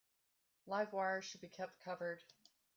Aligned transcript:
Live 0.65 0.93
wires 0.93 1.25
should 1.25 1.41
be 1.41 1.47
kept 1.47 1.79
covered. 1.85 2.23